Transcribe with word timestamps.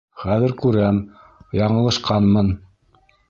Хәҙер 0.21 0.53
күрәм: 0.63 1.01
яңылышҡанмын! 1.59 2.53